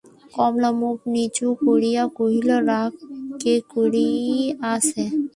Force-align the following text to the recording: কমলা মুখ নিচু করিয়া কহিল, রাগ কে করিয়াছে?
কমলা 0.33 0.69
মুখ 0.79 0.97
নিচু 1.13 1.47
করিয়া 1.63 2.03
কহিল, 2.17 2.49
রাগ 2.69 2.91
কে 3.41 3.55
করিয়াছে? 3.73 5.03